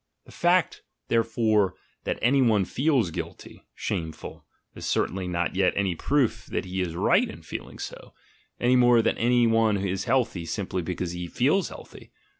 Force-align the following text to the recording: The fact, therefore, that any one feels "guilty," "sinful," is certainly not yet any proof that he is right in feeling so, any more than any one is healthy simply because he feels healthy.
The 0.25 0.31
fact, 0.31 0.81
therefore, 1.09 1.75
that 2.05 2.17
any 2.23 2.41
one 2.41 2.65
feels 2.65 3.11
"guilty," 3.11 3.67
"sinful," 3.75 4.43
is 4.73 4.87
certainly 4.87 5.27
not 5.27 5.55
yet 5.55 5.73
any 5.75 5.93
proof 5.93 6.47
that 6.47 6.65
he 6.65 6.81
is 6.81 6.95
right 6.95 7.29
in 7.29 7.43
feeling 7.43 7.77
so, 7.77 8.11
any 8.59 8.75
more 8.75 9.03
than 9.03 9.19
any 9.19 9.45
one 9.45 9.77
is 9.77 10.05
healthy 10.05 10.47
simply 10.47 10.81
because 10.81 11.11
he 11.11 11.27
feels 11.27 11.69
healthy. 11.69 12.09